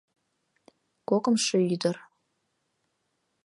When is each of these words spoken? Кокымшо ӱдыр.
Кокымшо 1.09 1.57
ӱдыр. 1.73 1.97